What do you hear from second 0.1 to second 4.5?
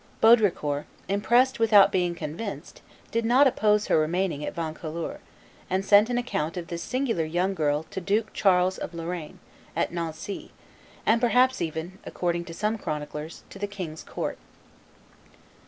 Baudricourt, impressed without being convinced, did not oppose her remaining